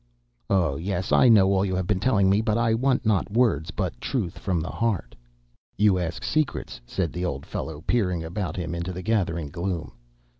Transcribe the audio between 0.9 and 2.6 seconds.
I know all you have been telling me, but